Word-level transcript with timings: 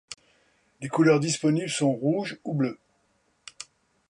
Les 0.81 0.89
couleurs 0.89 1.19
disponibles 1.19 1.69
sont 1.69 1.91
rouge 1.93 2.39
ou 2.43 2.55
bleu. 2.55 2.79